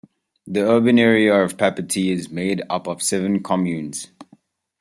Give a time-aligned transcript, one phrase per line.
[0.47, 4.07] The urban area of Papeete is made up of seven communes.